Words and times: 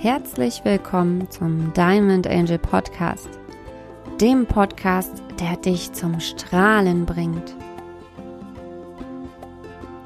Herzlich 0.00 0.62
willkommen 0.62 1.30
zum 1.30 1.72
Diamond 1.72 2.26
Angel 2.26 2.58
Podcast, 2.58 3.30
dem 4.20 4.44
Podcast, 4.44 5.22
der 5.40 5.56
dich 5.56 5.94
zum 5.94 6.20
Strahlen 6.20 7.06
bringt. 7.06 7.56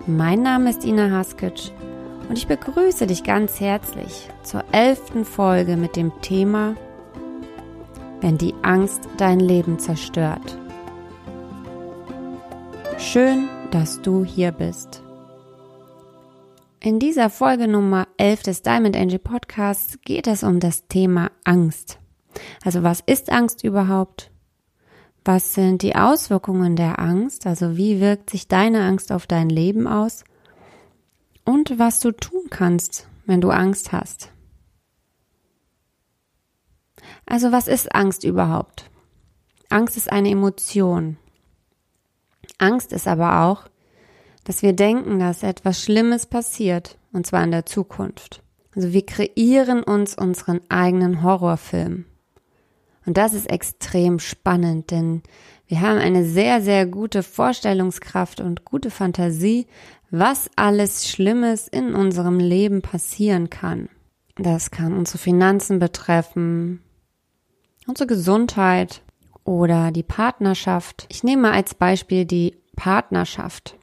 Mein 0.06 0.42
Name 0.42 0.71
ist 0.71 0.85
Ina 0.85 1.11
Haskic 1.11 1.72
und 2.29 2.38
ich 2.38 2.47
begrüße 2.47 3.08
dich 3.08 3.24
ganz 3.24 3.58
herzlich 3.58 4.29
zur 4.45 4.63
elften 4.71 5.24
Folge 5.24 5.76
mit 5.76 5.97
dem 5.97 6.13
Thema 6.22 6.77
Wenn 8.21 8.38
die 8.38 8.54
Angst 8.63 9.09
dein 9.17 9.41
Leben 9.41 9.81
zerstört. 9.81 10.57
Schön, 12.97 13.49
dass 13.72 14.01
du 14.01 14.25
hier 14.25 14.53
bist. 14.53 15.03
In 16.83 16.98
dieser 16.98 17.28
Folge 17.28 17.69
Nummer 17.69 18.09
11 18.16 18.42
des 18.42 18.62
Diamond 18.62 18.96
Angel 18.96 19.18
Podcasts 19.18 19.98
geht 20.00 20.27
es 20.27 20.42
um 20.42 20.60
das 20.60 20.88
Thema 20.88 21.30
Angst. 21.45 21.98
Also 22.64 22.82
was 22.82 23.00
ist 23.05 23.30
Angst 23.30 23.62
überhaupt? 23.64 24.30
Was 25.22 25.52
sind 25.52 25.82
die 25.82 25.95
Auswirkungen 25.95 26.77
der 26.77 26.98
Angst? 26.98 27.46
Also 27.46 27.77
wie 27.77 28.00
wirkt 28.00 28.30
sich 28.30 28.48
deine 28.48 28.80
Angst 28.80 29.12
auf 29.12 29.27
dein 29.27 29.50
Leben 29.50 29.86
aus? 29.86 30.24
Und 31.45 31.78
was 31.78 32.00
du 32.00 32.12
tun 32.12 32.45
kannst, 32.48 33.06
wenn 33.27 33.42
du 33.42 33.50
Angst 33.50 33.92
hast. 33.92 34.33
Also 37.27 37.52
was 37.52 37.69
ist 37.69 37.94
Angst 37.94 38.24
überhaupt? 38.24 38.91
Angst 39.69 39.98
ist 39.98 40.10
eine 40.10 40.30
Emotion. 40.30 41.19
Angst 42.56 42.94
ist 42.94 43.06
aber 43.06 43.42
auch 43.42 43.70
dass 44.50 44.62
wir 44.62 44.72
denken, 44.72 45.20
dass 45.20 45.45
etwas 45.45 45.80
Schlimmes 45.80 46.27
passiert, 46.27 46.98
und 47.12 47.24
zwar 47.24 47.45
in 47.45 47.52
der 47.52 47.66
Zukunft. 47.66 48.42
Also 48.74 48.92
wir 48.92 49.06
kreieren 49.06 49.84
uns 49.84 50.16
unseren 50.18 50.61
eigenen 50.69 51.22
Horrorfilm. 51.22 52.05
Und 53.06 53.16
das 53.16 53.33
ist 53.33 53.48
extrem 53.48 54.19
spannend, 54.19 54.91
denn 54.91 55.22
wir 55.69 55.80
haben 55.80 55.98
eine 55.98 56.25
sehr, 56.25 56.60
sehr 56.62 56.84
gute 56.86 57.22
Vorstellungskraft 57.22 58.41
und 58.41 58.64
gute 58.64 58.91
Fantasie, 58.91 59.69
was 60.10 60.50
alles 60.56 61.08
Schlimmes 61.08 61.69
in 61.69 61.94
unserem 61.94 62.41
Leben 62.41 62.82
passieren 62.82 63.50
kann. 63.50 63.88
Das 64.34 64.72
kann 64.72 64.98
unsere 64.98 65.19
Finanzen 65.19 65.78
betreffen, 65.78 66.82
unsere 67.86 68.08
Gesundheit 68.08 69.03
oder 69.44 69.92
die 69.92 70.03
Partnerschaft. 70.03 71.06
Ich 71.08 71.22
nehme 71.22 71.53
als 71.53 71.77
Beispiel 71.77 72.25
die 72.25 72.56
Partnerschaft 72.75 73.77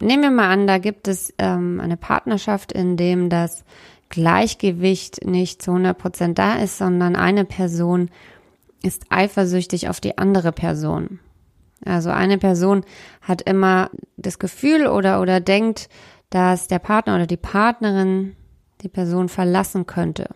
nehmen 0.00 0.22
wir 0.22 0.30
mal 0.30 0.50
an, 0.50 0.66
da 0.66 0.78
gibt 0.78 1.08
es 1.08 1.32
ähm, 1.38 1.80
eine 1.80 1.96
Partnerschaft, 1.96 2.72
in 2.72 2.96
dem 2.96 3.28
das 3.28 3.64
Gleichgewicht 4.08 5.24
nicht 5.24 5.62
zu 5.62 5.72
100 5.72 5.96
Prozent 5.96 6.38
da 6.38 6.54
ist, 6.56 6.78
sondern 6.78 7.16
eine 7.16 7.44
Person 7.44 8.10
ist 8.82 9.06
eifersüchtig 9.08 9.88
auf 9.88 10.00
die 10.00 10.18
andere 10.18 10.52
Person. 10.52 11.18
Also 11.84 12.10
eine 12.10 12.38
Person 12.38 12.84
hat 13.22 13.42
immer 13.42 13.90
das 14.16 14.38
Gefühl 14.38 14.86
oder, 14.86 15.20
oder 15.20 15.40
denkt, 15.40 15.88
dass 16.30 16.68
der 16.68 16.78
Partner 16.78 17.16
oder 17.16 17.26
die 17.26 17.36
Partnerin 17.36 18.36
die 18.80 18.88
Person 18.88 19.28
verlassen 19.28 19.86
könnte. 19.86 20.30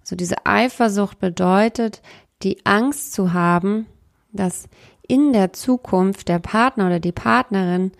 Also 0.00 0.16
diese 0.16 0.46
Eifersucht 0.46 1.18
bedeutet, 1.18 2.02
die 2.42 2.64
Angst 2.64 3.12
zu 3.12 3.32
haben, 3.32 3.86
dass 4.32 4.68
in 5.06 5.32
der 5.32 5.52
Zukunft 5.52 6.28
der 6.28 6.38
Partner 6.38 6.86
oder 6.86 7.00
die 7.00 7.12
Partnerin 7.12 7.92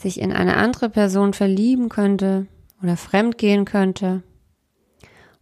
sich 0.00 0.20
in 0.20 0.32
eine 0.32 0.56
andere 0.56 0.88
Person 0.88 1.34
verlieben 1.34 1.88
könnte 1.88 2.46
oder 2.82 2.96
fremdgehen 2.96 3.64
könnte. 3.64 4.22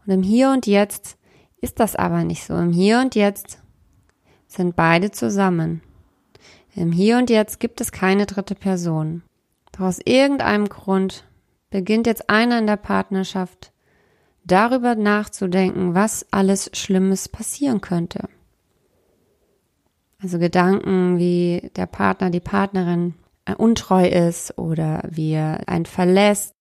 Und 0.04 0.12
im 0.12 0.22
Hier 0.22 0.50
und 0.50 0.66
Jetzt 0.66 1.16
ist 1.60 1.80
das 1.80 1.94
aber 1.96 2.24
nicht 2.24 2.44
so. 2.44 2.56
Im 2.56 2.72
Hier 2.72 3.00
und 3.00 3.14
Jetzt 3.14 3.60
sind 4.46 4.74
beide 4.74 5.10
zusammen. 5.10 5.82
Im 6.74 6.92
Hier 6.92 7.18
und 7.18 7.30
Jetzt 7.30 7.60
gibt 7.60 7.80
es 7.80 7.92
keine 7.92 8.26
dritte 8.26 8.54
Person. 8.54 9.22
Doch 9.72 9.80
aus 9.80 10.00
irgendeinem 10.04 10.68
Grund 10.68 11.24
beginnt 11.70 12.06
jetzt 12.06 12.30
einer 12.30 12.58
in 12.58 12.66
der 12.66 12.76
Partnerschaft 12.76 13.72
darüber 14.44 14.94
nachzudenken, 14.94 15.94
was 15.94 16.26
alles 16.32 16.70
Schlimmes 16.72 17.28
passieren 17.28 17.80
könnte. 17.80 18.28
Also 20.20 20.38
Gedanken 20.38 21.18
wie 21.18 21.70
der 21.76 21.86
Partner, 21.86 22.30
die 22.30 22.40
Partnerin 22.40 23.14
untreu 23.56 24.06
ist 24.06 24.58
oder 24.58 25.02
wie 25.10 25.32
er 25.32 25.68
einen 25.68 25.86
verlässt. 25.86 26.52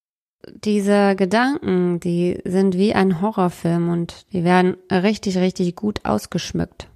Diese 0.64 1.16
Gedanken, 1.16 2.00
die 2.00 2.40
sind 2.46 2.78
wie 2.78 2.94
ein 2.94 3.22
Horrorfilm 3.22 3.90
und 3.90 4.32
die 4.34 4.44
werden 4.44 4.78
richtig, 4.92 5.38
richtig 5.38 5.76
gut 5.76 6.06
ausgeschmückt. 6.06 6.90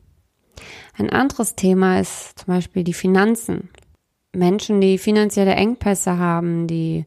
Ein 0.97 1.09
anderes 1.09 1.55
Thema 1.55 1.99
ist 1.99 2.39
zum 2.39 2.53
Beispiel 2.53 2.83
die 2.83 2.93
Finanzen. 2.93 3.69
Menschen, 4.33 4.79
die 4.79 4.97
finanzielle 4.97 5.55
Engpässe 5.55 6.17
haben, 6.17 6.67
die 6.67 7.05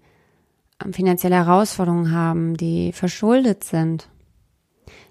finanzielle 0.90 1.36
Herausforderungen 1.36 2.12
haben, 2.12 2.56
die 2.56 2.92
verschuldet 2.92 3.64
sind. 3.64 4.08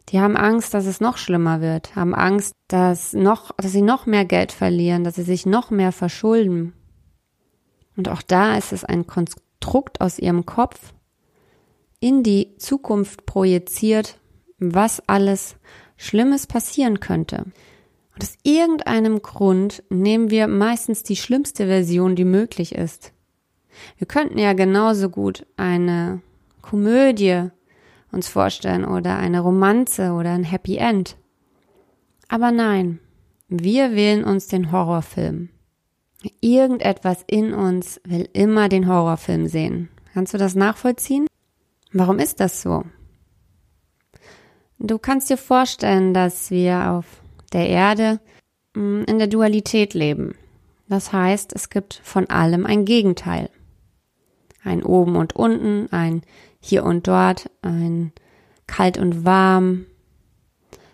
Die 0.09 0.19
haben 0.19 0.35
Angst, 0.35 0.73
dass 0.73 0.85
es 0.85 0.99
noch 0.99 1.17
schlimmer 1.17 1.61
wird, 1.61 1.95
haben 1.95 2.13
Angst, 2.13 2.53
dass 2.67 3.13
noch, 3.13 3.51
dass 3.57 3.71
sie 3.71 3.81
noch 3.81 4.05
mehr 4.05 4.25
Geld 4.25 4.51
verlieren, 4.51 5.03
dass 5.03 5.15
sie 5.15 5.23
sich 5.23 5.45
noch 5.45 5.71
mehr 5.71 5.91
verschulden. 5.91 6.73
Und 7.95 8.09
auch 8.09 8.21
da 8.21 8.57
ist 8.57 8.73
es 8.73 8.83
ein 8.83 9.07
Konstrukt 9.07 10.01
aus 10.01 10.19
ihrem 10.19 10.45
Kopf 10.45 10.93
in 11.99 12.23
die 12.23 12.57
Zukunft 12.57 13.25
projiziert, 13.25 14.19
was 14.59 15.01
alles 15.07 15.55
Schlimmes 15.97 16.47
passieren 16.47 16.99
könnte. 16.99 17.45
Und 18.13 18.23
aus 18.23 18.35
irgendeinem 18.43 19.21
Grund 19.21 19.83
nehmen 19.89 20.29
wir 20.29 20.47
meistens 20.47 21.03
die 21.03 21.15
schlimmste 21.15 21.67
Version, 21.67 22.15
die 22.15 22.25
möglich 22.25 22.75
ist. 22.75 23.13
Wir 23.97 24.07
könnten 24.07 24.37
ja 24.37 24.53
genauso 24.53 25.09
gut 25.09 25.45
eine 25.57 26.21
Komödie 26.61 27.49
uns 28.11 28.27
vorstellen 28.27 28.85
oder 28.85 29.17
eine 29.17 29.39
Romanze 29.39 30.11
oder 30.11 30.31
ein 30.31 30.43
Happy 30.43 30.77
End. 30.77 31.17
Aber 32.27 32.51
nein, 32.51 32.99
wir 33.47 33.95
wählen 33.95 34.23
uns 34.23 34.47
den 34.47 34.71
Horrorfilm. 34.71 35.49
Irgendetwas 36.41 37.23
in 37.27 37.53
uns 37.53 37.99
will 38.05 38.29
immer 38.33 38.69
den 38.69 38.87
Horrorfilm 38.87 39.47
sehen. 39.47 39.89
Kannst 40.13 40.33
du 40.33 40.37
das 40.37 40.55
nachvollziehen? 40.55 41.27
Warum 41.91 42.19
ist 42.19 42.39
das 42.39 42.61
so? 42.61 42.83
Du 44.79 44.99
kannst 44.99 45.29
dir 45.29 45.37
vorstellen, 45.37 46.13
dass 46.13 46.51
wir 46.51 46.91
auf 46.91 47.05
der 47.53 47.69
Erde 47.69 48.19
mm, 48.73 49.03
in 49.07 49.17
der 49.17 49.27
Dualität 49.27 49.93
leben. 49.93 50.35
Das 50.89 51.13
heißt, 51.13 51.53
es 51.53 51.69
gibt 51.69 52.01
von 52.03 52.29
allem 52.29 52.65
ein 52.65 52.85
Gegenteil. 52.85 53.49
Ein 54.63 54.83
oben 54.83 55.15
und 55.15 55.35
unten, 55.35 55.87
ein 55.91 56.21
hier 56.59 56.83
und 56.83 57.07
dort, 57.07 57.49
ein 57.61 58.11
kalt 58.67 58.97
und 58.97 59.25
warm, 59.25 59.85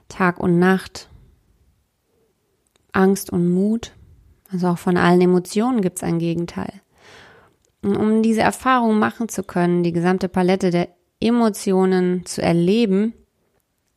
Tag 0.07 0.39
und 0.39 0.59
Nacht, 0.59 1.09
Angst 2.91 3.31
und 3.31 3.53
Mut. 3.53 3.93
Also 4.51 4.69
auch 4.69 4.77
von 4.77 4.97
allen 4.97 5.21
Emotionen 5.21 5.81
gibt 5.81 5.97
es 5.97 6.03
ein 6.03 6.19
Gegenteil. 6.19 6.81
Und 7.81 7.95
um 7.95 8.21
diese 8.23 8.41
Erfahrung 8.41 8.99
machen 8.99 9.29
zu 9.29 9.43
können, 9.43 9.83
die 9.83 9.93
gesamte 9.93 10.27
Palette 10.27 10.69
der 10.69 10.89
Emotionen 11.19 12.25
zu 12.25 12.41
erleben, 12.41 13.13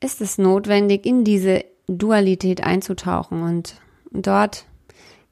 ist 0.01 0.21
es 0.21 0.39
notwendig, 0.39 1.07
in 1.07 1.25
diese 1.25 1.65
Dualität 1.89 2.65
einzutauchen. 2.65 3.43
Und 3.43 3.77
dort 4.11 4.67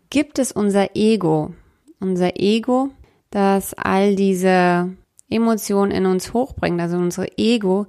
gibt 0.08 0.38
es 0.38 0.52
unser 0.52 0.96
Ego. 0.96 1.54
Unser 2.00 2.40
Ego, 2.40 2.90
das 3.30 3.74
all 3.74 4.16
diese 4.16 4.90
Emotionen 5.28 5.92
in 5.92 6.06
uns 6.06 6.32
hochbringt. 6.32 6.80
Also 6.80 6.96
unser 6.96 7.26
Ego 7.38 7.86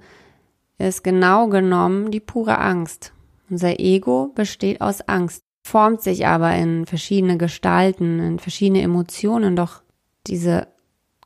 ist 0.78 1.04
genau 1.04 1.48
genommen 1.48 2.12
die 2.12 2.20
pure 2.20 2.60
Angst. 2.60 3.14
Unser 3.50 3.80
Ego 3.80 4.32
besteht 4.36 4.82
aus 4.82 5.02
Angst 5.02 5.44
formt 5.72 6.02
sich 6.02 6.28
aber 6.28 6.54
in 6.54 6.86
verschiedene 6.86 7.38
Gestalten, 7.38 8.20
in 8.20 8.40
verschiedene 8.40 8.82
Emotionen, 8.82 9.56
doch 9.56 9.82
diese 10.28 10.68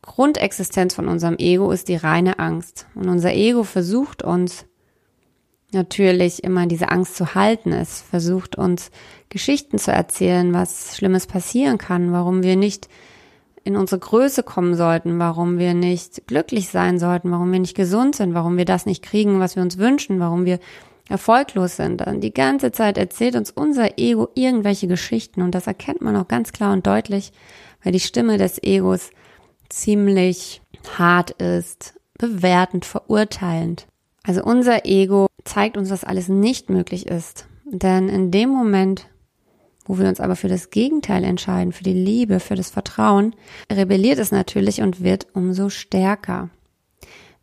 Grundexistenz 0.03 0.93
von 0.93 1.07
unserem 1.07 1.35
Ego 1.39 1.71
ist 1.71 1.87
die 1.87 1.95
reine 1.95 2.37
Angst. 2.37 2.85
Und 2.93 3.09
unser 3.09 3.33
Ego 3.33 3.63
versucht 3.63 4.21
uns 4.21 4.65
natürlich 5.71 6.43
immer 6.43 6.67
diese 6.67 6.89
Angst 6.89 7.15
zu 7.15 7.33
halten. 7.33 7.71
Es 7.71 8.01
versucht 8.01 8.55
uns 8.55 8.91
Geschichten 9.29 9.79
zu 9.79 9.91
erzählen, 9.91 10.53
was 10.53 10.95
Schlimmes 10.95 11.25
passieren 11.25 11.79
kann, 11.79 12.11
warum 12.11 12.43
wir 12.43 12.55
nicht 12.55 12.87
in 13.63 13.75
unsere 13.75 13.97
Größe 13.97 14.43
kommen 14.43 14.75
sollten, 14.75 15.17
warum 15.17 15.57
wir 15.57 15.73
nicht 15.73 16.27
glücklich 16.27 16.69
sein 16.69 16.99
sollten, 16.99 17.31
warum 17.31 17.51
wir 17.51 17.59
nicht 17.59 17.75
gesund 17.75 18.15
sind, 18.15 18.35
warum 18.35 18.57
wir 18.57 18.65
das 18.65 18.85
nicht 18.85 19.03
kriegen, 19.03 19.39
was 19.39 19.55
wir 19.55 19.63
uns 19.63 19.79
wünschen, 19.79 20.19
warum 20.19 20.45
wir 20.45 20.59
erfolglos 21.09 21.75
sind. 21.75 22.01
Dann 22.01 22.21
die 22.21 22.33
ganze 22.33 22.71
Zeit 22.71 22.97
erzählt 22.97 23.35
uns 23.35 23.51
unser 23.51 23.97
Ego 23.97 24.29
irgendwelche 24.35 24.87
Geschichten 24.87 25.41
und 25.41 25.53
das 25.53 25.67
erkennt 25.67 26.01
man 26.01 26.15
auch 26.15 26.27
ganz 26.27 26.51
klar 26.51 26.73
und 26.73 26.87
deutlich, 26.87 27.31
weil 27.83 27.91
die 27.91 27.99
Stimme 27.99 28.37
des 28.37 28.61
Egos 28.63 29.11
ziemlich 29.69 30.61
hart 30.97 31.31
ist, 31.31 31.95
bewertend, 32.17 32.85
verurteilend. 32.85 33.87
Also 34.23 34.43
unser 34.43 34.85
Ego 34.85 35.27
zeigt 35.43 35.77
uns, 35.77 35.89
dass 35.89 36.03
alles 36.03 36.27
nicht 36.27 36.69
möglich 36.69 37.07
ist. 37.07 37.47
Denn 37.65 38.09
in 38.09 38.31
dem 38.31 38.49
Moment, 38.49 39.07
wo 39.85 39.99
wir 39.99 40.07
uns 40.07 40.19
aber 40.19 40.35
für 40.35 40.47
das 40.47 40.71
Gegenteil 40.71 41.23
entscheiden, 41.23 41.73
für 41.73 41.83
die 41.83 41.93
Liebe, 41.93 42.39
für 42.39 42.55
das 42.55 42.71
Vertrauen, 42.71 43.35
rebelliert 43.71 44.19
es 44.19 44.31
natürlich 44.31 44.81
und 44.81 45.03
wird 45.03 45.27
umso 45.33 45.69
stärker. 45.69 46.49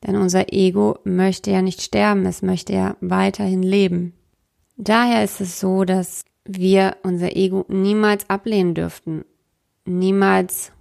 Denn 0.06 0.16
unser 0.16 0.52
Ego 0.52 0.99
möchte 1.04 1.50
ja 1.50 1.62
nicht 1.62 1.82
sterben, 1.82 2.26
es 2.26 2.43
möchte 2.43 2.72
ja 2.72 2.96
weiterhin 3.00 3.62
leben. 3.62 4.14
Daher 4.76 5.22
ist 5.22 5.40
es 5.40 5.60
so, 5.60 5.84
dass 5.84 6.25
wir 6.44 6.96
unser 7.02 7.37
Ego 7.37 7.64
niemals 7.69 8.28
ablehnen 8.28 8.75
dürften, 8.75 9.25
niemals 9.84 10.72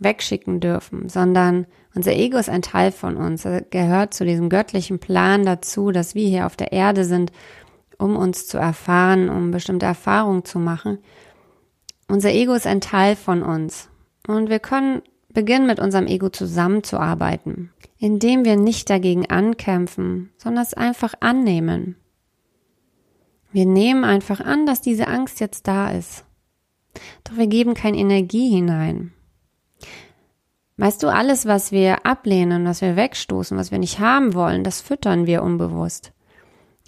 wegschicken 0.00 0.60
dürfen, 0.60 1.08
sondern 1.08 1.66
unser 1.94 2.12
Ego 2.12 2.36
ist 2.36 2.50
ein 2.50 2.62
Teil 2.62 2.92
von 2.92 3.16
uns. 3.16 3.44
Er 3.44 3.62
gehört 3.62 4.14
zu 4.14 4.24
diesem 4.24 4.48
göttlichen 4.48 4.98
Plan 4.98 5.44
dazu, 5.46 5.90
dass 5.90 6.14
wir 6.14 6.28
hier 6.28 6.46
auf 6.46 6.56
der 6.56 6.72
Erde 6.72 7.04
sind, 7.04 7.32
um 7.98 8.16
uns 8.16 8.46
zu 8.46 8.58
erfahren, 8.58 9.28
um 9.30 9.50
bestimmte 9.50 9.86
Erfahrungen 9.86 10.44
zu 10.44 10.58
machen. 10.58 10.98
Unser 12.08 12.30
Ego 12.30 12.52
ist 12.52 12.66
ein 12.66 12.80
Teil 12.80 13.16
von 13.16 13.42
uns. 13.42 13.88
Und 14.28 14.50
wir 14.50 14.58
können 14.58 15.02
beginnen, 15.36 15.66
mit 15.66 15.78
unserem 15.78 16.06
Ego 16.06 16.30
zusammenzuarbeiten, 16.30 17.70
indem 17.98 18.46
wir 18.46 18.56
nicht 18.56 18.88
dagegen 18.88 19.26
ankämpfen, 19.30 20.30
sondern 20.38 20.64
es 20.64 20.72
einfach 20.72 21.12
annehmen. 21.20 21.96
Wir 23.52 23.66
nehmen 23.66 24.02
einfach 24.02 24.40
an, 24.40 24.64
dass 24.64 24.80
diese 24.80 25.06
Angst 25.06 25.38
jetzt 25.38 25.68
da 25.68 25.90
ist. 25.90 26.24
Doch 27.24 27.36
wir 27.36 27.46
geben 27.46 27.74
keine 27.74 27.98
Energie 27.98 28.48
hinein. 28.48 29.12
Weißt 30.78 31.02
du, 31.02 31.08
alles, 31.08 31.44
was 31.44 31.70
wir 31.70 32.06
ablehnen, 32.06 32.64
was 32.64 32.80
wir 32.80 32.96
wegstoßen, 32.96 33.58
was 33.58 33.70
wir 33.70 33.78
nicht 33.78 33.98
haben 33.98 34.32
wollen, 34.32 34.64
das 34.64 34.80
füttern 34.80 35.26
wir 35.26 35.42
unbewusst. 35.42 36.12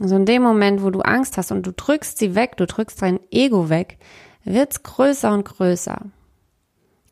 Also 0.01 0.17
in 0.17 0.25
dem 0.25 0.43
Moment, 0.43 0.83
wo 0.83 0.89
du 0.89 1.01
Angst 1.01 1.37
hast 1.37 1.53
und 1.53 1.67
du 1.67 1.73
drückst 1.73 2.17
sie 2.17 2.35
weg, 2.35 2.57
du 2.57 2.67
drückst 2.67 3.03
dein 3.03 3.21
Ego 3.31 3.69
weg, 3.69 3.99
wird's 4.45 4.83
größer 4.83 5.33
und 5.33 5.45
größer. 5.45 6.07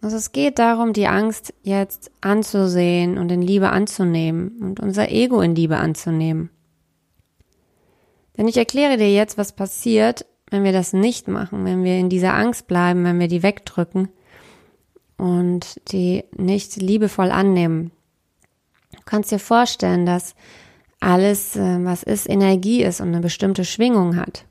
Also 0.06 0.18
es 0.18 0.30
geht 0.30 0.60
darum, 0.60 0.92
die 0.92 1.08
Angst 1.08 1.52
jetzt 1.64 2.12
anzusehen 2.20 3.18
und 3.18 3.32
in 3.32 3.42
Liebe 3.42 3.70
anzunehmen 3.70 4.56
und 4.60 4.78
unser 4.78 5.10
Ego 5.10 5.40
in 5.40 5.56
Liebe 5.56 5.78
anzunehmen. 5.78 6.48
Denn 8.36 8.46
ich 8.46 8.56
erkläre 8.56 8.98
dir 8.98 9.12
jetzt, 9.12 9.36
was 9.36 9.50
passiert, 9.50 10.24
wenn 10.48 10.62
wir 10.62 10.70
das 10.70 10.92
nicht 10.92 11.26
machen, 11.26 11.64
wenn 11.64 11.82
wir 11.82 11.98
in 11.98 12.08
dieser 12.08 12.34
Angst 12.34 12.68
bleiben, 12.68 13.02
wenn 13.02 13.18
wir 13.18 13.26
die 13.26 13.42
wegdrücken 13.42 14.08
und 15.16 15.80
die 15.90 16.22
nicht 16.36 16.76
liebevoll 16.76 17.32
annehmen. 17.32 17.90
Du 18.92 19.00
kannst 19.06 19.32
dir 19.32 19.40
vorstellen, 19.40 20.06
dass 20.06 20.36
alles, 21.00 21.56
äh, 21.56 21.84
was 21.84 22.04
ist, 22.04 22.28
Energie 22.28 22.84
ist 22.84 23.00
und 23.00 23.08
eine 23.08 23.22
bestimmte 23.22 23.64
Schwingung 23.64 24.14
hat. 24.14 24.45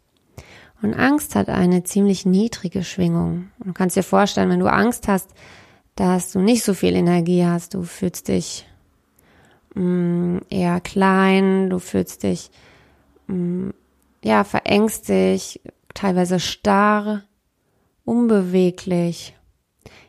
Und 0.81 0.93
Angst 0.93 1.35
hat 1.35 1.49
eine 1.49 1.83
ziemlich 1.83 2.25
niedrige 2.25 2.83
Schwingung. 2.83 3.49
Du 3.63 3.73
kannst 3.73 3.95
dir 3.95 4.03
vorstellen, 4.03 4.49
wenn 4.49 4.59
du 4.59 4.71
Angst 4.71 5.07
hast, 5.07 5.29
dass 5.95 6.31
du 6.31 6.39
nicht 6.39 6.63
so 6.63 6.73
viel 6.73 6.95
Energie 6.95 7.45
hast, 7.45 7.73
du 7.73 7.83
fühlst 7.83 8.27
dich 8.27 8.67
mh, 9.73 9.83
mm, 9.83 10.41
eher 10.49 10.81
klein, 10.81 11.69
du 11.69 11.79
fühlst 11.79 12.23
dich 12.23 12.51
Mm, 13.27 13.71
ja, 14.23 14.43
verängstigt, 14.43 15.61
teilweise 15.93 16.39
starr, 16.39 17.23
unbeweglich. 18.03 19.35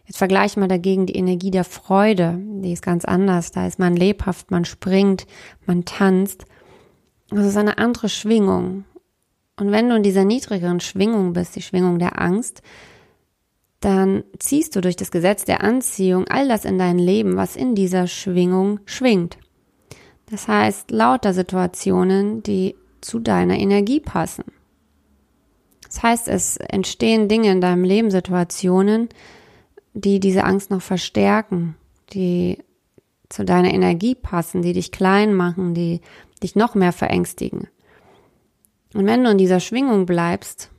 Jetzt 0.07 0.19
vergleichen 0.19 0.63
wir 0.63 0.69
dagegen 0.69 1.07
die 1.07 1.17
Energie 1.17 1.51
der 1.51 1.65
Freude, 1.65 2.39
die 2.39 2.73
ist 2.73 2.83
ganz 2.83 3.05
anders. 3.05 3.51
Da 3.51 3.67
ist 3.67 3.79
man 3.79 3.97
lebhaft, 3.97 4.51
man 4.51 4.65
springt, 4.65 5.27
man 5.67 5.85
tanzt. 5.85 6.45
Das 7.31 7.45
ist 7.45 7.57
eine 7.57 7.79
andere 7.79 8.09
Schwingung. 8.09 8.85
Und 9.57 9.73
wenn 9.73 9.89
du 9.89 9.97
in 9.97 10.03
dieser 10.03 10.25
niedrigeren 10.25 10.81
Schwingung 10.81 11.33
bist, 11.33 11.57
die 11.57 11.63
Schwingung 11.63 11.99
der 11.99 12.21
Angst, 12.21 12.63
dann 13.81 14.25
ziehst 14.39 14.75
du 14.77 14.81
durch 14.81 14.97
das 14.97 15.11
Gesetz 15.11 15.45
der 15.45 15.63
Anziehung 15.63 16.27
all 16.29 16.49
das 16.49 16.65
in 16.65 16.79
dein 16.79 16.99
Leben, 16.99 17.37
was 17.37 17.57
in 17.57 17.75
dieser 17.75 18.07
Schwingung 18.07 18.81
schwingt. 18.85 19.39
Das 20.31 20.49
heißt, 20.49 20.91
lauter 20.91 21.33
Situationen, 21.33 22.43
die 22.43 22.75
zu 23.01 23.19
deiner 23.19 23.59
Energie 23.59 24.01
passen. 24.01 24.45
Das 25.87 26.03
heißt, 26.03 26.29
es 26.29 26.57
entstehen 26.57 27.29
Dinge 27.29 27.53
in 27.53 27.61
deinem 27.61 27.85
Leben, 27.85 28.11
Situationen, 28.11 29.09
die 29.95 30.21
diese 30.21 30.45
Angst 30.45 30.71
noch 30.71 30.83
verstärken, 30.83 31.77
die 32.13 32.59
zu 33.29 33.45
deiner 33.45 33.73
Energie 33.73 34.15
passen, 34.15 34.63
die 34.63 34.73
dich 34.73 34.93
klein 34.93 35.35
machen, 35.35 35.75
die 35.75 36.01
dich 36.43 36.57
noch 36.57 36.75
mehr 36.75 36.93
verängstigen. 36.93 37.69
Und 38.97 39.05
wenn 39.05 39.23
du 39.23 39.31
in 39.31 39.37
dieser 39.37 39.61
Schwingung 39.61 40.07
bleibst 40.07 40.71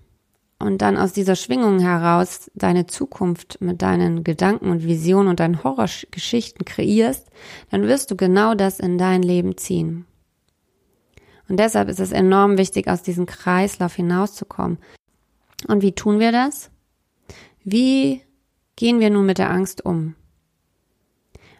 und 0.57 0.81
dann 0.81 0.97
aus 0.97 1.13
dieser 1.13 1.35
Schwingung 1.35 1.77
heraus 1.77 2.49
deine 2.55 2.87
Zukunft 2.87 3.61
mit 3.61 3.83
deinen 3.83 4.23
Gedanken 4.23 4.71
und 4.71 4.83
Visionen 4.83 5.27
und 5.27 5.39
deinen 5.39 5.63
Horrorgeschichten 5.63 6.65
kreierst, 6.65 7.29
dann 7.69 7.83
wirst 7.83 8.09
du 8.09 8.15
genau 8.15 8.55
das 8.55 8.79
in 8.79 8.97
dein 8.97 9.21
Leben 9.21 9.55
ziehen. 9.55 10.07
Und 11.47 11.59
deshalb 11.59 11.89
ist 11.89 11.99
es 11.99 12.11
enorm 12.11 12.57
wichtig, 12.57 12.87
aus 12.87 13.03
diesem 13.03 13.27
Kreislauf 13.27 13.93
hinauszukommen. 13.93 14.79
Und 15.67 15.83
wie 15.83 15.93
tun 15.93 16.19
wir 16.19 16.31
das? 16.31 16.71
Wie 17.63 18.23
gehen 18.75 18.99
wir 18.99 19.11
nun 19.11 19.27
mit 19.27 19.37
der 19.37 19.51
Angst 19.51 19.85
um? 19.85 20.15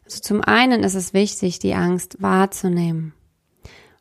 Also 0.06 0.22
zum 0.22 0.42
einen 0.42 0.84
ist 0.84 0.96
es 0.96 1.14
wichtig, 1.14 1.60
die 1.60 1.76
Angst 1.76 2.20
wahrzunehmen 2.20 3.14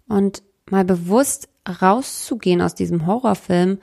und 0.08 0.42
mal 0.70 0.86
bewusst 0.86 1.50
rauszugehen 1.66 2.62
aus 2.62 2.74
diesem 2.74 3.06
Horrorfilm 3.06 3.78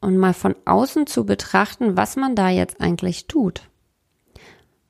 und 0.00 0.18
mal 0.18 0.34
von 0.34 0.54
außen 0.64 1.06
zu 1.06 1.24
betrachten, 1.26 1.96
was 1.96 2.16
man 2.16 2.34
da 2.34 2.48
jetzt 2.48 2.80
eigentlich 2.80 3.26
tut. 3.26 3.62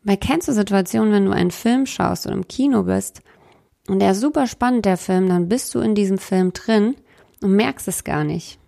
Weil 0.02 0.16
kennst 0.16 0.48
du 0.48 0.52
Situationen, 0.52 1.12
wenn 1.12 1.24
du 1.24 1.32
einen 1.32 1.50
Film 1.50 1.86
schaust 1.86 2.26
oder 2.26 2.36
im 2.36 2.48
Kino 2.48 2.84
bist 2.84 3.22
und 3.88 4.00
der 4.00 4.12
ist 4.12 4.20
super 4.20 4.46
spannend, 4.46 4.84
der 4.84 4.96
Film, 4.96 5.28
dann 5.28 5.48
bist 5.48 5.74
du 5.74 5.80
in 5.80 5.94
diesem 5.94 6.18
Film 6.18 6.52
drin 6.52 6.96
und 7.42 7.54
merkst 7.54 7.88
es 7.88 8.04
gar 8.04 8.24
nicht. 8.24 8.58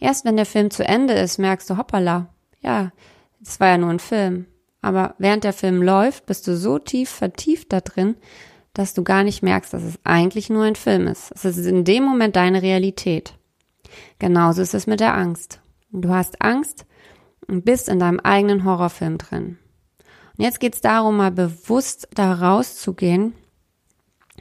Erst 0.00 0.24
wenn 0.24 0.36
der 0.36 0.46
Film 0.46 0.70
zu 0.70 0.86
Ende 0.86 1.14
ist, 1.14 1.38
merkst 1.38 1.68
du, 1.68 1.76
hoppala, 1.76 2.28
ja, 2.60 2.92
das 3.40 3.60
war 3.60 3.68
ja 3.68 3.78
nur 3.78 3.90
ein 3.90 3.98
Film. 3.98 4.46
Aber 4.80 5.14
während 5.18 5.44
der 5.44 5.52
Film 5.52 5.82
läuft, 5.82 6.26
bist 6.26 6.46
du 6.46 6.56
so 6.56 6.78
tief 6.78 7.08
vertieft 7.08 7.72
da 7.72 7.80
drin, 7.80 8.16
dass 8.74 8.92
du 8.92 9.04
gar 9.04 9.22
nicht 9.22 9.42
merkst, 9.42 9.72
dass 9.72 9.82
es 9.82 9.98
eigentlich 10.04 10.50
nur 10.50 10.64
ein 10.64 10.76
Film 10.76 11.06
ist. 11.06 11.32
Es 11.34 11.44
ist 11.44 11.64
in 11.64 11.84
dem 11.84 12.04
Moment 12.04 12.36
deine 12.36 12.60
Realität. 12.60 13.34
Genauso 14.18 14.60
ist 14.62 14.74
es 14.74 14.86
mit 14.86 15.00
der 15.00 15.14
Angst. 15.14 15.60
Du 15.92 16.10
hast 16.10 16.42
Angst 16.42 16.84
und 17.46 17.64
bist 17.64 17.88
in 17.88 18.00
deinem 18.00 18.20
eigenen 18.20 18.64
Horrorfilm 18.64 19.16
drin. 19.18 19.58
Und 20.36 20.44
jetzt 20.44 20.58
geht 20.58 20.74
es 20.74 20.80
darum, 20.80 21.16
mal 21.16 21.30
bewusst 21.30 22.08
da 22.14 22.34
rauszugehen 22.34 23.34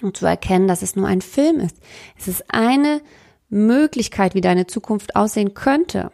und 0.01 0.17
zu 0.17 0.25
erkennen, 0.25 0.67
dass 0.67 0.81
es 0.81 0.95
nur 0.95 1.07
ein 1.07 1.21
Film 1.21 1.59
ist. 1.59 1.77
Es 2.17 2.27
ist 2.27 2.45
eine 2.47 3.01
Möglichkeit, 3.49 4.33
wie 4.33 4.41
deine 4.41 4.65
Zukunft 4.65 5.15
aussehen 5.15 5.53
könnte. 5.53 6.11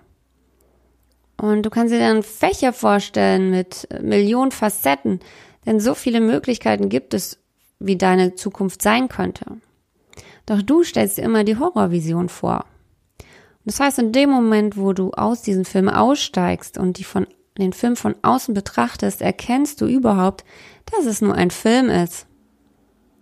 Und 1.37 1.63
du 1.63 1.69
kannst 1.69 1.93
dir 1.93 1.99
dann 1.99 2.21
Fächer 2.21 2.73
vorstellen 2.73 3.49
mit 3.49 3.87
Millionen 4.01 4.51
Facetten, 4.51 5.21
denn 5.65 5.79
so 5.79 5.95
viele 5.95 6.19
Möglichkeiten 6.19 6.89
gibt 6.89 7.13
es, 7.13 7.39
wie 7.79 7.97
deine 7.97 8.35
Zukunft 8.35 8.81
sein 8.81 9.09
könnte. 9.09 9.45
Doch 10.45 10.61
du 10.61 10.83
stellst 10.83 11.17
dir 11.17 11.23
immer 11.23 11.43
die 11.43 11.57
Horrorvision 11.57 12.29
vor. 12.29 12.65
das 13.65 13.79
heißt, 13.79 13.99
in 13.99 14.11
dem 14.11 14.29
Moment, 14.29 14.77
wo 14.77 14.93
du 14.93 15.11
aus 15.11 15.41
diesem 15.41 15.65
Film 15.65 15.89
aussteigst 15.89 16.77
und 16.77 16.97
die 16.97 17.03
von, 17.03 17.27
den 17.57 17.73
Film 17.73 17.95
von 17.95 18.15
außen 18.21 18.53
betrachtest, 18.53 19.21
erkennst 19.21 19.81
du 19.81 19.85
überhaupt, 19.85 20.43
dass 20.85 21.05
es 21.05 21.21
nur 21.21 21.35
ein 21.35 21.51
Film 21.51 21.89
ist. 21.89 22.25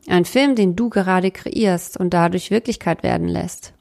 Ein 0.08 0.24
Film, 0.24 0.56
den 0.56 0.76
du 0.76 0.90
gerade 0.90 1.32
kreierst 1.32 1.98
und 1.98 2.14
dadurch 2.14 2.50
Wirklichkeit 2.50 3.04
werden 3.04 3.28
lässt. 3.28 3.74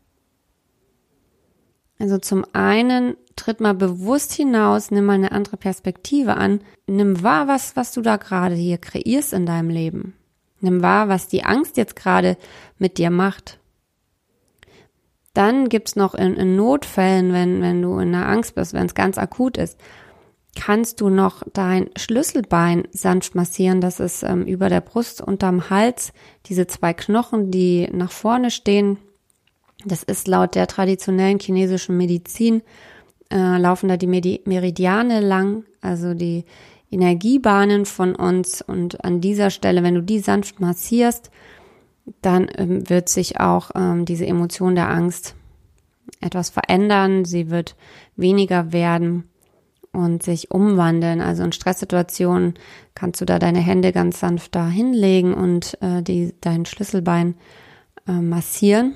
Also 1.99 2.18
zum 2.18 2.45
einen 2.52 3.16
tritt 3.37 3.61
mal 3.61 3.75
bewusst 3.75 4.33
hinaus, 4.33 4.90
nimm 4.90 5.06
mal 5.06 5.14
eine 5.14 5.33
andere 5.33 5.56
Perspektive 5.56 6.37
an, 6.37 6.61
nimm 6.87 7.23
wahr, 7.23 7.49
was, 7.49 7.76
was 7.76 7.92
du 7.92 8.02
da 8.02 8.16
gerade 8.16 8.54
hier 8.54 8.78
kreierst 8.78 9.33
in 9.33 9.47
deinem 9.47 9.71
Leben. 9.71 10.14
Nimm 10.60 10.82
wahr, 10.82 11.08
was 11.08 11.28
die 11.28 11.44
Angst 11.44 11.76
jetzt 11.76 11.96
gerade 11.96 12.36
mit 12.78 12.98
dir 12.98 13.10
macht. 13.10 13.58
Dann 15.34 15.68
gibt's 15.68 15.96
noch 15.96 16.14
in, 16.14 16.34
in 16.34 16.56
Notfällen, 16.56 17.32
wenn, 17.32 17.60
wenn 17.60 17.82
du 17.82 17.98
in 17.98 18.12
der 18.12 18.26
Angst 18.26 18.54
bist, 18.54 18.72
wenn 18.72 18.86
es 18.86 18.94
ganz 18.94 19.18
akut 19.18 19.58
ist, 19.58 19.78
kannst 20.56 21.02
du 21.02 21.10
noch 21.10 21.42
dein 21.52 21.90
Schlüsselbein 21.96 22.88
sanft 22.90 23.34
massieren. 23.34 23.80
Das 23.80 24.00
ist 24.00 24.22
ähm, 24.22 24.44
über 24.46 24.68
der 24.68 24.80
Brust, 24.80 25.20
unterm 25.20 25.70
Hals, 25.70 26.12
diese 26.46 26.66
zwei 26.66 26.94
Knochen, 26.94 27.50
die 27.50 27.88
nach 27.92 28.10
vorne 28.10 28.50
stehen. 28.50 28.96
Das 29.84 30.02
ist 30.02 30.26
laut 30.26 30.54
der 30.54 30.66
traditionellen 30.66 31.38
chinesischen 31.38 31.96
Medizin, 31.96 32.62
äh, 33.30 33.58
laufen 33.58 33.88
da 33.88 33.96
die 33.96 34.06
Medi 34.06 34.40
Meridiane 34.46 35.20
lang, 35.20 35.64
also 35.82 36.14
die 36.14 36.44
Energiebahnen 36.90 37.87
von 37.87 38.14
uns. 38.14 38.62
Und 38.62 39.05
an 39.05 39.21
dieser 39.21 39.50
Stelle, 39.50 39.83
wenn 39.83 39.95
du 39.95 40.02
die 40.02 40.21
sanft 40.21 40.61
massierst, 40.61 41.31
dann 42.23 42.49
ähm, 42.57 42.88
wird 42.88 43.09
sich 43.09 43.40
auch 43.40 43.71
ähm, 43.75 44.05
diese 44.05 44.26
Emotion 44.26 44.75
der 44.75 44.90
Angst 44.90 45.35
etwas 46.21 46.50
verändern. 46.50 47.25
Sie 47.25 47.50
wird 47.50 47.76
weniger 48.16 48.73
werden 48.73 49.25
und 49.93 50.23
sich 50.23 50.50
umwandeln. 50.50 51.21
Also 51.21 51.43
in 51.43 51.52
Stresssituationen 51.52 52.55
kannst 52.95 53.21
du 53.21 53.25
da 53.25 53.38
deine 53.38 53.61
Hände 53.61 53.93
ganz 53.93 54.21
sanft 54.21 54.55
da 54.55 54.69
hinlegen 54.69 55.35
und 55.35 55.78
äh, 55.81 56.02
die, 56.02 56.35
dein 56.40 56.66
Schlüsselbein 56.66 57.35
äh, 58.07 58.12
massieren. 58.12 58.95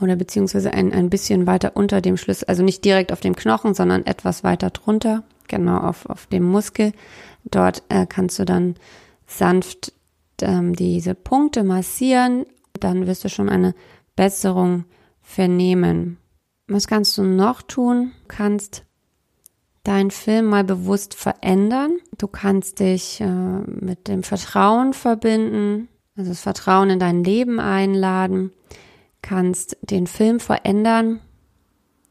Oder 0.00 0.16
beziehungsweise 0.16 0.72
ein, 0.72 0.92
ein 0.92 1.10
bisschen 1.10 1.46
weiter 1.46 1.72
unter 1.76 2.00
dem 2.00 2.16
Schlüssel, 2.16 2.46
also 2.48 2.62
nicht 2.62 2.84
direkt 2.84 3.12
auf 3.12 3.20
dem 3.20 3.36
Knochen, 3.36 3.74
sondern 3.74 4.06
etwas 4.06 4.42
weiter 4.42 4.70
drunter, 4.70 5.22
genau 5.46 5.78
auf, 5.78 6.06
auf 6.06 6.26
dem 6.26 6.42
Muskel. 6.42 6.92
Dort 7.44 7.82
äh, 7.88 8.06
kannst 8.06 8.38
du 8.38 8.44
dann 8.44 8.74
sanft 9.26 9.92
ähm, 10.42 10.74
diese 10.74 11.14
Punkte 11.14 11.62
massieren. 11.62 12.46
Dann 12.78 13.06
wirst 13.06 13.24
du 13.24 13.28
schon 13.28 13.48
eine 13.48 13.74
Besserung 14.16 14.84
vernehmen. 15.22 16.18
Was 16.66 16.86
kannst 16.88 17.16
du 17.18 17.22
noch 17.22 17.62
tun? 17.62 18.12
Du 18.22 18.28
kannst 18.28 18.84
deinen 19.84 20.10
Film 20.10 20.46
mal 20.46 20.64
bewusst 20.64 21.14
verändern. 21.14 21.98
Du 22.16 22.26
kannst 22.26 22.80
dich 22.80 23.20
äh, 23.20 23.26
mit 23.26 24.08
dem 24.08 24.22
Vertrauen 24.22 24.92
verbinden, 24.92 25.88
also 26.16 26.30
das 26.30 26.40
Vertrauen 26.40 26.90
in 26.90 26.98
dein 26.98 27.22
Leben 27.22 27.60
einladen, 27.60 28.52
kannst 29.24 29.78
den 29.80 30.06
Film 30.06 30.38
verändern 30.38 31.20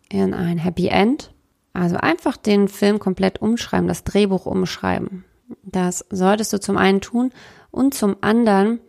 in 0.10 0.34
ein 0.34 0.58
Happy 0.58 0.88
End. 0.88 1.32
Also 1.74 1.96
einfach 1.98 2.38
den 2.38 2.68
Film 2.68 3.00
komplett 3.00 3.42
umschreiben, 3.42 3.88
das 3.88 4.04
Drehbuch 4.04 4.46
umschreiben. 4.46 5.24
Das 5.64 6.06
solltest 6.10 6.54
du 6.54 6.60
zum 6.60 6.78
einen 6.78 7.02
tun 7.02 7.32
und 7.72 7.94
zum 7.94 8.18
anderen 8.22 8.80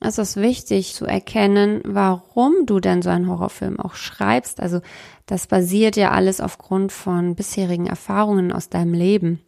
es 0.00 0.18
ist 0.18 0.36
wichtig 0.36 0.94
zu 0.94 1.06
erkennen, 1.06 1.80
warum 1.84 2.66
du 2.66 2.78
denn 2.78 3.02
so 3.02 3.10
einen 3.10 3.28
Horrorfilm 3.28 3.80
auch 3.80 3.94
schreibst. 3.94 4.60
Also 4.60 4.80
das 5.26 5.48
basiert 5.48 5.96
ja 5.96 6.12
alles 6.12 6.40
aufgrund 6.40 6.92
von 6.92 7.34
bisherigen 7.34 7.86
Erfahrungen 7.86 8.52
aus 8.52 8.68
deinem 8.68 8.94
Leben. 8.94 9.40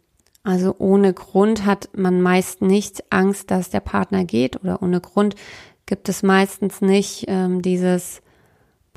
Also 0.43 0.75
ohne 0.77 1.13
Grund 1.13 1.65
hat 1.65 1.89
man 1.95 2.21
meist 2.21 2.61
nicht 2.61 3.03
Angst, 3.11 3.49
dass 3.49 3.69
der 3.69 3.79
Partner 3.79 4.25
geht 4.25 4.61
oder 4.61 4.81
ohne 4.81 4.99
Grund 4.99 5.35
gibt 5.91 6.07
es 6.07 6.23
meistens 6.23 6.79
nicht 6.79 7.25
ähm, 7.27 7.61
dieses 7.61 8.21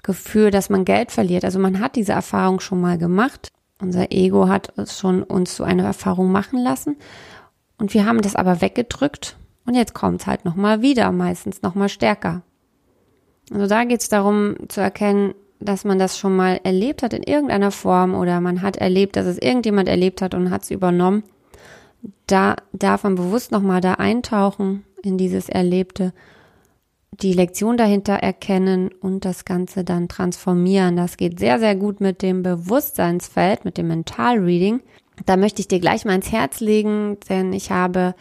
Gefühl, 0.04 0.52
dass 0.52 0.70
man 0.70 0.84
Geld 0.84 1.10
verliert. 1.10 1.44
Also 1.44 1.58
man 1.58 1.80
hat 1.80 1.96
diese 1.96 2.12
Erfahrung 2.12 2.60
schon 2.60 2.80
mal 2.80 2.98
gemacht. 2.98 3.48
Unser 3.80 4.12
Ego 4.12 4.46
hat 4.46 4.72
schon 4.88 5.24
uns 5.24 5.56
so 5.56 5.64
eine 5.64 5.82
Erfahrung 5.82 6.30
machen 6.30 6.60
lassen 6.60 6.94
und 7.78 7.94
wir 7.94 8.06
haben 8.06 8.22
das 8.22 8.36
aber 8.36 8.60
weggedrückt 8.60 9.36
und 9.66 9.74
jetzt 9.74 9.92
kommt 9.92 10.20
es 10.20 10.28
halt 10.28 10.44
nochmal 10.44 10.82
wieder, 10.82 11.10
meistens 11.10 11.62
nochmal 11.62 11.88
stärker. 11.88 12.42
Also 13.52 13.66
da 13.66 13.82
geht 13.82 14.02
es 14.02 14.08
darum 14.08 14.54
zu 14.68 14.80
erkennen, 14.80 15.34
dass 15.58 15.84
man 15.84 15.98
das 15.98 16.16
schon 16.16 16.36
mal 16.36 16.60
erlebt 16.62 17.02
hat 17.02 17.12
in 17.12 17.24
irgendeiner 17.24 17.72
Form 17.72 18.14
oder 18.14 18.40
man 18.40 18.62
hat 18.62 18.76
erlebt, 18.76 19.16
dass 19.16 19.26
es 19.26 19.38
irgendjemand 19.38 19.88
erlebt 19.88 20.22
hat 20.22 20.32
und 20.32 20.52
hat 20.52 20.62
es 20.62 20.70
übernommen. 20.70 21.24
Da 22.28 22.54
darf 22.72 23.02
man 23.02 23.16
bewusst 23.16 23.50
nochmal 23.50 23.80
da 23.80 23.94
eintauchen 23.94 24.84
in 25.02 25.18
dieses 25.18 25.48
Erlebte, 25.48 26.12
die 27.20 27.32
Lektion 27.32 27.76
dahinter 27.76 28.14
erkennen 28.14 28.90
und 29.00 29.24
das 29.24 29.44
Ganze 29.44 29.84
dann 29.84 30.08
transformieren. 30.08 30.96
Das 30.96 31.16
geht 31.16 31.38
sehr, 31.38 31.58
sehr 31.58 31.76
gut 31.76 32.00
mit 32.00 32.22
dem 32.22 32.42
Bewusstseinsfeld, 32.42 33.64
mit 33.64 33.78
dem 33.78 33.88
Mental 33.88 34.38
Reading. 34.38 34.80
Da 35.26 35.36
möchte 35.36 35.60
ich 35.60 35.68
dir 35.68 35.80
gleich 35.80 36.04
mal 36.04 36.16
ins 36.16 36.32
Herz 36.32 36.60
legen, 36.60 37.18
denn 37.28 37.52
ich 37.52 37.70
habe 37.70 38.14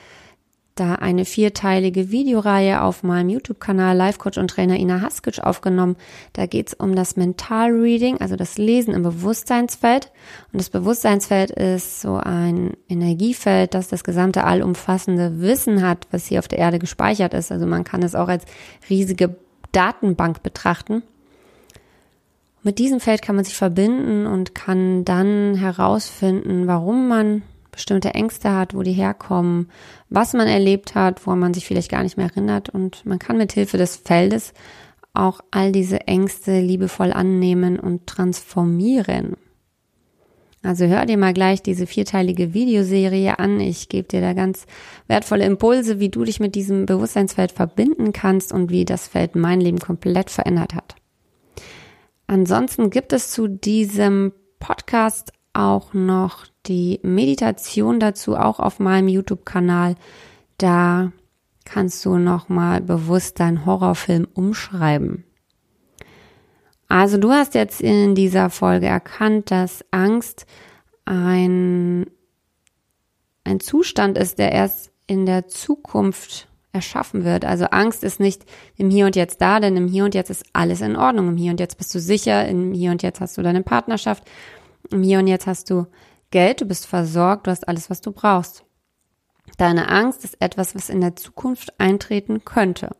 da 0.75 0.95
eine 0.95 1.25
vierteilige 1.25 2.09
Videoreihe 2.09 2.81
auf 2.81 3.03
meinem 3.03 3.29
YouTube-Kanal 3.29 3.95
Life 3.95 4.17
Coach 4.17 4.37
und 4.37 4.49
Trainer 4.49 4.77
Ina 4.77 5.01
Haskic 5.01 5.39
aufgenommen. 5.39 5.95
Da 6.33 6.47
geht 6.47 6.69
es 6.69 6.73
um 6.73 6.95
das 6.95 7.15
Mental 7.15 7.71
Reading, 7.71 8.19
also 8.19 8.35
das 8.35 8.57
Lesen 8.57 8.93
im 8.93 9.03
Bewusstseinsfeld. 9.03 10.11
Und 10.51 10.59
das 10.59 10.69
Bewusstseinsfeld 10.69 11.51
ist 11.51 12.01
so 12.01 12.15
ein 12.15 12.71
Energiefeld, 12.89 13.73
das 13.75 13.87
das 13.87 14.03
gesamte 14.03 14.45
allumfassende 14.45 15.41
Wissen 15.41 15.81
hat, 15.87 16.07
was 16.11 16.25
hier 16.27 16.39
auf 16.39 16.47
der 16.47 16.59
Erde 16.59 16.79
gespeichert 16.79 17.33
ist. 17.33 17.51
Also 17.51 17.67
man 17.67 17.83
kann 17.83 18.01
es 18.01 18.15
auch 18.15 18.27
als 18.27 18.45
riesige 18.89 19.35
Datenbank 19.71 20.41
betrachten. 20.41 21.03
Mit 22.63 22.79
diesem 22.79 22.99
Feld 22.99 23.21
kann 23.21 23.35
man 23.35 23.43
sich 23.45 23.55
verbinden 23.55 24.25
und 24.25 24.55
kann 24.55 25.03
dann 25.03 25.55
herausfinden, 25.55 26.65
warum 26.65 27.09
man 27.09 27.43
bestimmte 27.73 28.13
Ängste 28.13 28.51
hat, 28.51 28.73
wo 28.73 28.81
die 28.81 28.93
herkommen, 28.93 29.69
was 30.09 30.33
man 30.33 30.47
erlebt 30.47 30.95
hat, 30.95 31.27
wo 31.27 31.35
man 31.35 31.53
sich 31.53 31.67
vielleicht 31.67 31.91
gar 31.91 32.03
nicht 32.03 32.17
mehr 32.17 32.27
erinnert. 32.27 32.69
Und 32.69 33.05
man 33.05 33.19
kann 33.19 33.37
mit 33.37 33.51
Hilfe 33.51 33.77
des 33.77 33.97
Feldes 33.97 34.53
auch 35.13 35.41
all 35.51 35.71
diese 35.71 36.07
Ängste 36.07 36.59
liebevoll 36.59 37.11
annehmen 37.13 37.79
und 37.79 38.07
transformieren. 38.07 39.35
Also 40.63 40.85
hör 40.85 41.05
dir 41.05 41.17
mal 41.17 41.33
gleich 41.33 41.61
diese 41.61 41.85
vierteilige 41.85 42.53
Videoserie 42.53 43.37
an. 43.37 43.59
Ich 43.59 43.89
gebe 43.89 44.07
dir 44.07 44.21
da 44.21 44.31
ganz 44.31 44.65
wertvolle 45.07 45.45
Impulse, 45.45 45.99
wie 45.99 46.07
du 46.07 46.23
dich 46.23 46.39
mit 46.39 46.55
diesem 46.55 46.85
Bewusstseinsfeld 46.85 47.51
verbinden 47.51 48.13
kannst 48.13 48.53
und 48.53 48.71
wie 48.71 48.85
das 48.85 49.09
Feld 49.09 49.35
mein 49.35 49.59
Leben 49.59 49.79
komplett 49.79 50.29
verändert 50.29 50.73
hat. 50.73 50.95
Ansonsten 52.27 52.89
gibt 52.89 53.11
es 53.11 53.31
zu 53.31 53.49
diesem 53.49 54.31
Podcast 54.59 55.33
auch 55.53 55.93
noch 55.93 56.45
die 56.65 56.99
Meditation 57.03 57.99
dazu 57.99 58.35
auch 58.35 58.59
auf 58.59 58.79
meinem 58.79 59.07
YouTube-Kanal. 59.07 59.95
Da 60.57 61.11
kannst 61.65 62.03
du 62.05 62.17
nochmal 62.17 62.81
bewusst 62.81 63.39
deinen 63.39 63.65
Horrorfilm 63.65 64.27
umschreiben. 64.33 65.23
Also 66.89 67.17
du 67.17 67.31
hast 67.31 67.55
jetzt 67.55 67.81
in 67.81 68.15
dieser 68.15 68.49
Folge 68.49 68.85
erkannt, 68.85 69.49
dass 69.51 69.83
Angst 69.91 70.45
ein, 71.05 72.05
ein 73.43 73.59
Zustand 73.59 74.17
ist, 74.17 74.39
der 74.39 74.51
erst 74.51 74.91
in 75.07 75.25
der 75.25 75.47
Zukunft 75.47 76.47
erschaffen 76.71 77.23
wird. 77.23 77.45
Also 77.45 77.65
Angst 77.65 78.03
ist 78.03 78.19
nicht 78.19 78.45
im 78.77 78.89
Hier 78.89 79.05
und 79.05 79.15
Jetzt 79.15 79.41
da, 79.41 79.59
denn 79.59 79.77
im 79.77 79.87
Hier 79.87 80.05
und 80.05 80.15
Jetzt 80.15 80.29
ist 80.29 80.45
alles 80.53 80.81
in 80.81 80.95
Ordnung. 80.95 81.29
Im 81.29 81.37
Hier 81.37 81.51
und 81.51 81.59
Jetzt 81.59 81.77
bist 81.77 81.93
du 81.93 81.99
sicher, 81.99 82.47
im 82.47 82.73
Hier 82.73 82.91
und 82.91 83.03
Jetzt 83.03 83.21
hast 83.21 83.37
du 83.37 83.43
deine 83.43 83.63
Partnerschaft, 83.63 84.23
im 84.93 85.03
Hier 85.03 85.19
und 85.19 85.27
Jetzt 85.27 85.47
hast 85.47 85.69
du 85.69 85.87
Geld, 86.31 86.61
du 86.61 86.65
bist 86.65 86.87
versorgt, 86.87 87.47
du 87.47 87.51
hast 87.51 87.67
alles, 87.67 87.89
was 87.89 88.01
du 88.01 88.11
brauchst. 88.11 88.63
Deine 89.57 89.89
Angst 89.89 90.23
ist 90.23 90.41
etwas, 90.41 90.73
was 90.73 90.89
in 90.89 91.01
der 91.01 91.15
Zukunft 91.15 91.79
eintreten 91.79 92.43
könnte. 92.43 92.95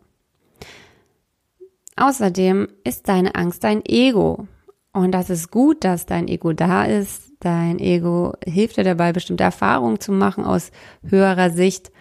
Außerdem 1.96 2.68
ist 2.84 3.08
deine 3.08 3.36
Angst 3.36 3.64
dein 3.64 3.84
Ego. 3.86 4.48
Und 4.92 5.12
das 5.12 5.30
ist 5.30 5.50
gut, 5.50 5.84
dass 5.84 6.06
dein 6.06 6.28
Ego 6.28 6.54
da 6.54 6.86
ist. 6.86 7.32
Dein 7.40 7.80
Ego 7.80 8.34
hilft 8.46 8.78
dir 8.78 8.84
dabei, 8.84 9.14
bestimmte 9.14 9.44
Erfahrungen 9.44 10.00
zu 10.00 10.12
machen 10.12 10.46
aus 10.46 10.72
höherer 11.04 11.50
Sicht. 11.50 11.92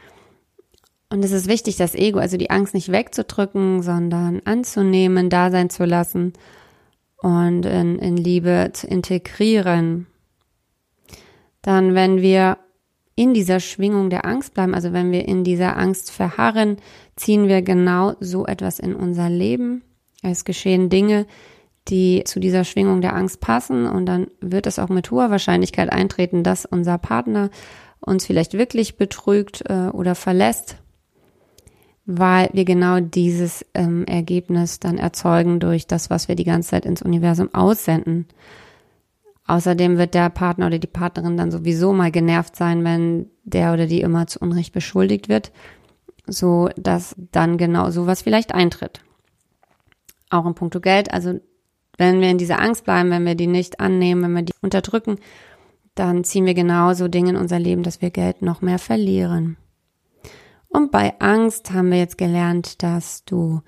Und 1.08 1.24
es 1.24 1.32
ist 1.32 1.48
wichtig, 1.48 1.76
das 1.76 1.94
Ego, 1.94 2.18
also 2.18 2.36
die 2.36 2.50
Angst 2.50 2.74
nicht 2.74 2.92
wegzudrücken, 2.92 3.82
sondern 3.82 4.40
anzunehmen, 4.44 5.30
da 5.30 5.50
sein 5.50 5.70
zu 5.70 5.84
lassen 5.84 6.32
und 7.22 7.64
in, 7.64 7.98
in 7.98 8.16
Liebe 8.16 8.70
zu 8.72 8.86
integrieren 8.86 10.06
dann 11.62 11.94
wenn 11.94 12.20
wir 12.20 12.58
in 13.14 13.34
dieser 13.34 13.60
Schwingung 13.60 14.10
der 14.10 14.26
Angst 14.26 14.54
bleiben, 14.54 14.74
also 14.74 14.92
wenn 14.92 15.12
wir 15.12 15.26
in 15.26 15.44
dieser 15.44 15.76
Angst 15.76 16.10
verharren, 16.10 16.76
ziehen 17.16 17.46
wir 17.48 17.62
genau 17.62 18.14
so 18.20 18.46
etwas 18.46 18.78
in 18.78 18.94
unser 18.94 19.30
Leben. 19.30 19.82
Es 20.22 20.44
geschehen 20.44 20.88
Dinge, 20.88 21.26
die 21.88 22.22
zu 22.24 22.40
dieser 22.40 22.64
Schwingung 22.64 23.00
der 23.00 23.14
Angst 23.14 23.40
passen 23.40 23.86
und 23.86 24.06
dann 24.06 24.28
wird 24.40 24.66
es 24.66 24.78
auch 24.78 24.88
mit 24.88 25.10
hoher 25.10 25.30
Wahrscheinlichkeit 25.30 25.92
eintreten, 25.92 26.42
dass 26.42 26.64
unser 26.64 26.98
Partner 26.98 27.50
uns 28.00 28.26
vielleicht 28.26 28.54
wirklich 28.54 28.96
betrügt 28.96 29.62
äh, 29.68 29.88
oder 29.92 30.14
verlässt, 30.14 30.76
weil 32.04 32.50
wir 32.52 32.64
genau 32.64 33.00
dieses 33.00 33.64
ähm, 33.74 34.04
Ergebnis 34.06 34.80
dann 34.80 34.98
erzeugen 34.98 35.60
durch 35.60 35.86
das, 35.86 36.10
was 36.10 36.28
wir 36.28 36.34
die 36.34 36.44
ganze 36.44 36.70
Zeit 36.70 36.84
ins 36.84 37.02
Universum 37.02 37.54
aussenden. 37.54 38.26
Außerdem 39.46 39.98
wird 39.98 40.14
der 40.14 40.30
Partner 40.30 40.66
oder 40.66 40.78
die 40.78 40.86
Partnerin 40.86 41.36
dann 41.36 41.50
sowieso 41.50 41.92
mal 41.92 42.10
genervt 42.10 42.56
sein, 42.56 42.84
wenn 42.84 43.26
der 43.44 43.72
oder 43.72 43.86
die 43.86 44.00
immer 44.00 44.26
zu 44.26 44.40
Unrecht 44.40 44.72
beschuldigt 44.72 45.28
wird, 45.28 45.52
so 46.26 46.68
dass 46.76 47.14
dann 47.32 47.58
genau 47.58 47.90
sowas 47.90 48.22
vielleicht 48.22 48.54
eintritt. 48.54 49.00
Auch 50.30 50.46
in 50.46 50.54
puncto 50.54 50.80
Geld, 50.80 51.12
also 51.12 51.38
wenn 51.98 52.20
wir 52.20 52.30
in 52.30 52.38
dieser 52.38 52.60
Angst 52.60 52.84
bleiben, 52.84 53.10
wenn 53.10 53.26
wir 53.26 53.34
die 53.34 53.46
nicht 53.46 53.80
annehmen, 53.80 54.22
wenn 54.22 54.32
wir 54.32 54.42
die 54.42 54.54
unterdrücken, 54.60 55.18
dann 55.94 56.24
ziehen 56.24 56.46
wir 56.46 56.54
genauso 56.54 57.08
Dinge 57.08 57.30
in 57.30 57.36
unser 57.36 57.58
Leben, 57.58 57.82
dass 57.82 58.00
wir 58.00 58.10
Geld 58.10 58.42
noch 58.42 58.62
mehr 58.62 58.78
verlieren. 58.78 59.56
Und 60.72 60.90
bei 60.90 61.14
Angst 61.20 61.70
haben 61.72 61.90
wir 61.90 61.98
jetzt 61.98 62.16
gelernt, 62.16 62.82
dass 62.82 63.24
du 63.24 63.60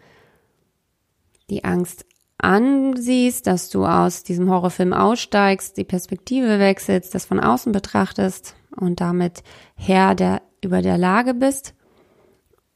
die 1.51 1.65
Angst 1.65 2.07
ansiehst, 2.39 3.47
dass 3.47 3.69
du 3.69 3.85
aus 3.85 4.23
diesem 4.23 4.51
Horrorfilm 4.51 4.95
aussteigst, 4.95 5.77
die 5.77 5.85
Perspektive 5.85 6.59
wechselst, 6.59 7.15
das 7.15 7.27
von 7.27 7.41
außen 7.41 7.73
betrachtest 7.73 8.57
und 8.75 9.01
damit 9.01 9.43
Herr 9.75 10.15
der, 10.15 10.43
über 10.63 10.81
der 10.81 10.97
Lage 10.97 11.35
bist. 11.35 11.75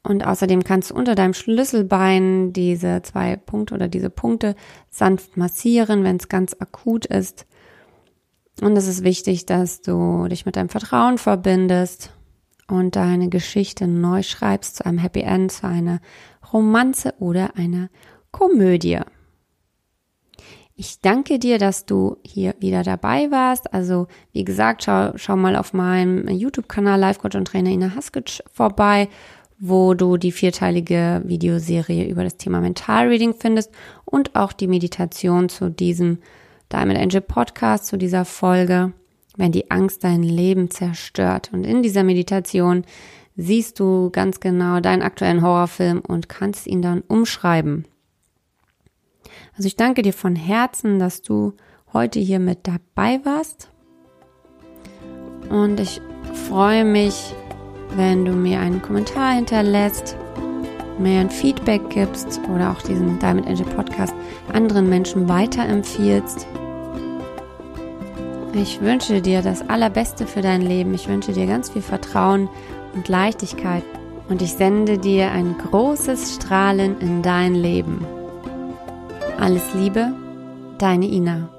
Und 0.03 0.25
außerdem 0.25 0.63
kannst 0.63 0.91
du 0.91 0.95
unter 0.95 1.15
deinem 1.15 1.33
Schlüsselbein 1.33 2.53
diese 2.53 3.01
zwei 3.01 3.35
Punkte 3.35 3.73
oder 3.73 3.87
diese 3.87 4.09
Punkte 4.09 4.55
sanft 4.89 5.37
massieren, 5.37 6.03
wenn 6.03 6.17
es 6.17 6.29
ganz 6.29 6.55
akut 6.59 7.05
ist. 7.07 7.47
Und 8.61 8.77
es 8.77 8.87
ist 8.87 9.03
wichtig, 9.03 9.45
dass 9.45 9.81
du 9.81 10.27
dich 10.27 10.45
mit 10.45 10.55
deinem 10.55 10.69
Vertrauen 10.69 11.17
verbindest 11.17 12.11
und 12.69 12.95
deine 12.95 13.29
Geschichte 13.29 13.87
neu 13.87 14.23
schreibst 14.23 14.77
zu 14.77 14.85
einem 14.85 14.97
Happy 14.97 15.21
End, 15.21 15.51
zu 15.51 15.67
einer 15.67 15.99
Romanze 16.53 17.13
oder 17.19 17.55
einer 17.55 17.89
Komödie. 18.31 18.99
Ich 20.75 21.01
danke 21.01 21.39
dir, 21.39 21.57
dass 21.57 21.85
du 21.85 22.15
hier 22.23 22.55
wieder 22.59 22.83
dabei 22.83 23.31
warst. 23.31 23.73
Also, 23.73 24.07
wie 24.31 24.45
gesagt, 24.45 24.85
schau, 24.85 25.11
schau 25.17 25.35
mal 25.35 25.57
auf 25.57 25.73
meinem 25.73 26.29
YouTube-Kanal 26.29 26.97
Life 26.97 27.19
Coach 27.19 27.35
und 27.35 27.49
Trainer 27.49 27.69
Ina 27.69 27.95
Haskic 27.95 28.41
vorbei, 28.49 29.09
wo 29.59 29.93
du 29.93 30.15
die 30.15 30.31
vierteilige 30.31 31.21
Videoserie 31.25 32.07
über 32.07 32.23
das 32.23 32.37
Thema 32.37 32.61
Mental 32.61 33.09
Reading 33.09 33.33
findest 33.37 33.71
und 34.05 34.37
auch 34.37 34.53
die 34.53 34.67
Meditation 34.67 35.49
zu 35.49 35.69
diesem 35.69 36.19
Diamond 36.71 36.97
Angel 36.97 37.21
Podcast, 37.21 37.87
zu 37.87 37.97
dieser 37.97 38.23
Folge, 38.23 38.93
wenn 39.39 39.53
die 39.53 39.71
Angst 39.71 40.03
dein 40.03 40.21
Leben 40.21 40.69
zerstört. 40.69 41.49
Und 41.53 41.63
in 41.63 41.81
dieser 41.81 42.03
Meditation 42.03 42.83
siehst 43.37 43.79
du 43.79 44.09
ganz 44.11 44.41
genau 44.41 44.81
deinen 44.81 45.01
aktuellen 45.01 45.41
Horrorfilm 45.41 46.01
und 46.05 46.27
kannst 46.27 46.67
ihn 46.67 46.81
dann 46.81 47.01
umschreiben. 47.07 47.85
Also 49.55 49.67
ich 49.67 49.77
danke 49.77 50.01
dir 50.01 50.11
von 50.11 50.35
Herzen, 50.35 50.99
dass 50.99 51.21
du 51.21 51.53
heute 51.93 52.19
hier 52.19 52.39
mit 52.39 52.67
dabei 52.67 53.21
warst. 53.23 53.69
Und 55.49 55.79
ich 55.79 56.01
freue 56.49 56.83
mich, 56.83 57.33
wenn 57.95 58.25
du 58.25 58.33
mir 58.33 58.59
einen 58.59 58.81
Kommentar 58.81 59.35
hinterlässt, 59.35 60.17
mir 60.99 61.21
ein 61.21 61.29
Feedback 61.29 61.89
gibst 61.89 62.41
oder 62.53 62.71
auch 62.71 62.81
diesen 62.81 63.17
Diamond 63.19 63.47
Angel 63.47 63.65
Podcast 63.67 64.13
anderen 64.51 64.89
Menschen 64.89 65.29
weiterempfiehlst. 65.29 66.45
Ich 68.53 68.81
wünsche 68.81 69.21
dir 69.21 69.41
das 69.41 69.67
Allerbeste 69.69 70.25
für 70.25 70.41
dein 70.41 70.61
Leben. 70.61 70.93
Ich 70.93 71.07
wünsche 71.07 71.33
dir 71.33 71.45
ganz 71.45 71.69
viel 71.69 71.81
Vertrauen 71.81 72.49
und 72.95 73.07
Leichtigkeit. 73.07 73.83
Und 74.27 74.41
ich 74.41 74.53
sende 74.53 74.97
dir 74.97 75.31
ein 75.31 75.55
großes 75.57 76.35
Strahlen 76.35 76.99
in 76.99 77.21
dein 77.21 77.55
Leben. 77.55 78.05
Alles 79.39 79.73
Liebe, 79.73 80.13
deine 80.77 81.05
Ina. 81.05 81.49